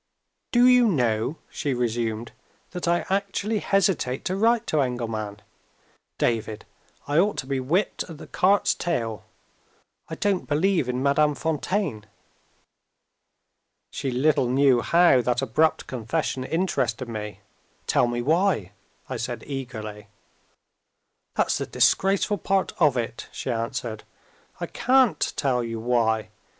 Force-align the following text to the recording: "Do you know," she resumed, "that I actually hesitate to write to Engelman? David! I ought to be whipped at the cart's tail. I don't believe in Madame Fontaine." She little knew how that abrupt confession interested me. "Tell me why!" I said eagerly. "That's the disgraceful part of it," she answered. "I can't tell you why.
"Do 0.51 0.65
you 0.67 0.87
know," 0.87 1.37
she 1.51 1.75
resumed, 1.75 2.31
"that 2.71 2.87
I 2.87 3.05
actually 3.07 3.59
hesitate 3.59 4.25
to 4.25 4.35
write 4.35 4.65
to 4.65 4.81
Engelman? 4.81 5.43
David! 6.17 6.65
I 7.07 7.19
ought 7.19 7.37
to 7.37 7.45
be 7.45 7.59
whipped 7.59 8.05
at 8.09 8.17
the 8.17 8.25
cart's 8.25 8.73
tail. 8.73 9.25
I 10.09 10.15
don't 10.15 10.47
believe 10.47 10.89
in 10.89 11.03
Madame 11.03 11.35
Fontaine." 11.35 12.07
She 13.91 14.09
little 14.09 14.49
knew 14.49 14.81
how 14.81 15.21
that 15.21 15.43
abrupt 15.43 15.85
confession 15.85 16.45
interested 16.45 17.07
me. 17.07 17.41
"Tell 17.85 18.07
me 18.07 18.23
why!" 18.23 18.71
I 19.07 19.17
said 19.17 19.43
eagerly. 19.45 20.07
"That's 21.35 21.59
the 21.59 21.67
disgraceful 21.67 22.39
part 22.39 22.71
of 22.79 22.97
it," 22.97 23.27
she 23.31 23.51
answered. 23.51 24.03
"I 24.59 24.65
can't 24.65 25.31
tell 25.37 25.63
you 25.63 25.79
why. 25.79 26.29